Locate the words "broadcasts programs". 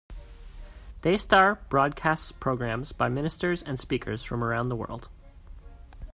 1.69-2.91